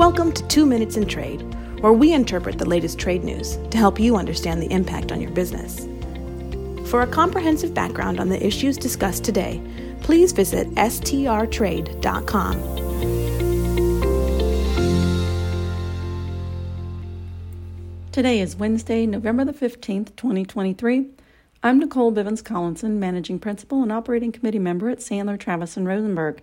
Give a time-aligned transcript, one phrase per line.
[0.00, 1.42] Welcome to Two Minutes in Trade,
[1.82, 5.30] where we interpret the latest trade news to help you understand the impact on your
[5.30, 5.86] business.
[6.88, 9.60] For a comprehensive background on the issues discussed today,
[10.00, 12.00] please visit strtrade.com.
[18.10, 21.10] Today is Wednesday, November the 15th, 2023.
[21.62, 26.40] I'm Nicole Bivens Collinson, Managing Principal and Operating Committee Member at Sandler, Travis, and Rosenberg.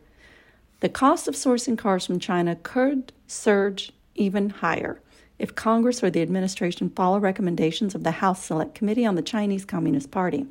[0.80, 5.02] The cost of sourcing cars from China could surge even higher
[5.40, 9.66] if Congress or the administration follow recommendations of the House Select Committee on the Chinese
[9.66, 10.46] Communist Party.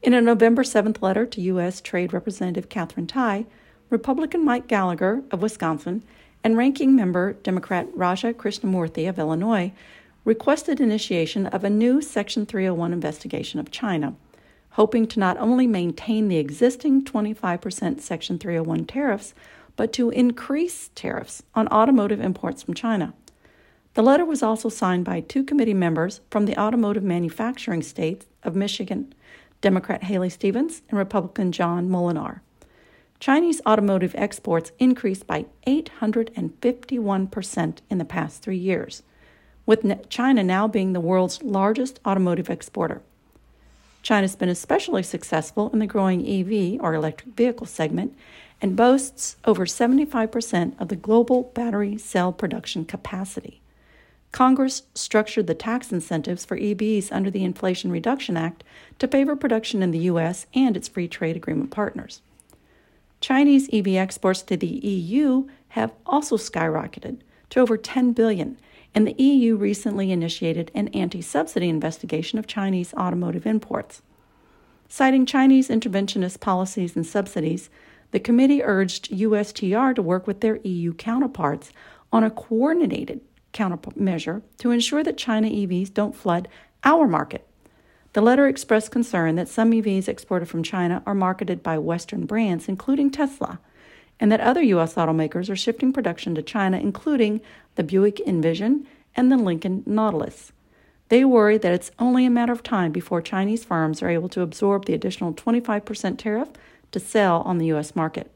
[0.00, 1.80] In a November 7th letter to U.S.
[1.80, 3.46] Trade Representative Katherine Tai,
[3.90, 6.04] Republican Mike Gallagher of Wisconsin
[6.44, 9.72] and ranking member Democrat Raja Krishnamoorthi of Illinois
[10.24, 14.14] requested initiation of a new Section 301 investigation of China
[14.72, 19.34] hoping to not only maintain the existing 25% Section 301 tariffs,
[19.76, 23.12] but to increase tariffs on automotive imports from China.
[23.94, 28.56] The letter was also signed by two committee members from the automotive manufacturing states of
[28.56, 29.12] Michigan,
[29.60, 32.40] Democrat Haley Stevens and Republican John Moolenaar.
[33.20, 39.02] Chinese automotive exports increased by 851% in the past three years,
[39.64, 43.02] with China now being the world's largest automotive exporter.
[44.02, 48.16] China's been especially successful in the growing EV or electric vehicle segment
[48.60, 53.60] and boasts over 75% of the global battery cell production capacity.
[54.32, 58.64] Congress structured the tax incentives for EVs under the Inflation Reduction Act
[58.98, 60.46] to favor production in the U.S.
[60.54, 62.22] and its free trade agreement partners.
[63.20, 67.18] Chinese EV exports to the EU have also skyrocketed
[67.50, 68.58] to over 10 billion
[68.94, 74.02] and the EU recently initiated an anti subsidy investigation of Chinese automotive imports.
[74.88, 77.70] Citing Chinese interventionist policies and subsidies,
[78.10, 81.72] the committee urged USTR to work with their EU counterparts
[82.12, 83.22] on a coordinated
[83.54, 86.48] countermeasure to ensure that China EVs don't flood
[86.84, 87.46] our market.
[88.12, 92.68] The letter expressed concern that some EVs exported from China are marketed by Western brands,
[92.68, 93.58] including Tesla,
[94.22, 94.94] and that other U.S.
[94.94, 97.40] automakers are shifting production to China, including
[97.74, 100.52] the Buick Envision and the Lincoln Nautilus.
[101.08, 104.42] They worry that it's only a matter of time before Chinese firms are able to
[104.42, 106.50] absorb the additional 25% tariff
[106.92, 107.96] to sell on the U.S.
[107.96, 108.30] market.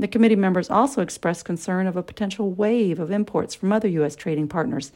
[0.00, 4.16] The committee members also expressed concern of a potential wave of imports from other U.S.
[4.16, 4.90] trading partners,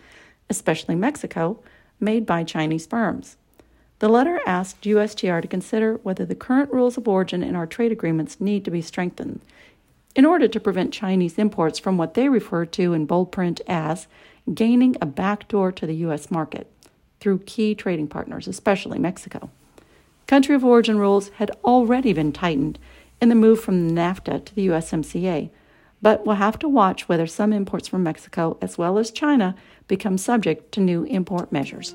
[0.50, 1.60] especially Mexico,
[2.00, 3.36] made by Chinese firms.
[4.00, 7.92] The letter asked USTR to consider whether the current rules of origin in our trade
[7.92, 9.40] agreements need to be strengthened
[10.18, 14.08] in order to prevent Chinese imports from what they refer to in bold print as
[14.52, 16.28] gaining a backdoor to the U.S.
[16.28, 16.68] market
[17.20, 19.48] through key trading partners, especially Mexico.
[20.26, 22.80] Country of origin rules had already been tightened
[23.22, 25.50] in the move from NAFTA to the USMCA,
[26.02, 29.54] but we'll have to watch whether some imports from Mexico as well as China
[29.86, 31.94] become subject to new import measures.